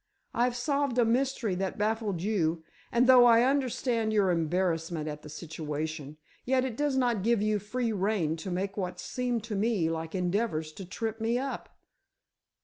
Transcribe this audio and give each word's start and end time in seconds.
I've 0.33 0.55
solved 0.55 0.97
a 0.97 1.05
mystery 1.05 1.53
that 1.53 1.77
baffled 1.77 2.23
you, 2.23 2.63
and 2.91 3.05
though 3.05 3.25
I 3.25 3.43
understand 3.43 4.11
your 4.11 4.31
embarrassment 4.31 5.07
at 5.07 5.21
the 5.21 5.29
situation, 5.29 6.17
yet 6.43 6.65
it 6.65 6.75
does 6.75 6.97
not 6.97 7.21
give 7.21 7.39
you 7.39 7.59
free 7.59 7.91
rein 7.91 8.35
to 8.37 8.49
make 8.49 8.77
what 8.77 8.99
seem 8.99 9.41
to 9.41 9.55
me 9.55 9.91
like 9.91 10.15
endeavors 10.15 10.71
to 10.71 10.85
trip 10.85 11.21
me 11.21 11.37
up!" 11.37 11.69